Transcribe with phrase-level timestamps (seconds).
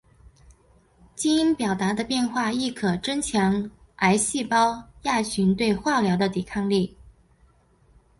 [1.13, 6.97] 基因表达的变化亦可增强癌细胞亚群对化疗的抵抗力。